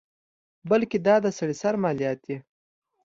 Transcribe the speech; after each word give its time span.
بلکې 0.69 0.97
دا 1.07 1.15
د 1.25 1.27
سړي 1.37 1.55
سر 1.61 1.73
مالیات 1.83 2.19
دي. 2.25 2.37